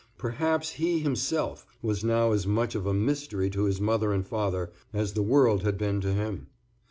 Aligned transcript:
Perhaps 0.17 0.71
he 0.71 0.97
himself 0.97 1.63
was 1.83 2.03
now 2.03 2.31
as 2.31 2.47
much 2.47 2.73
of 2.73 2.87
a 2.87 2.91
mystery 2.91 3.51
to 3.51 3.65
his 3.65 3.79
mother 3.79 4.13
and 4.13 4.23
his 4.23 4.29
father 4.31 4.71
as 4.91 5.13
the 5.13 5.21
world 5.21 5.61
had 5.61 5.77
been 5.77 6.01
to 6.01 6.11
him. 6.11 6.47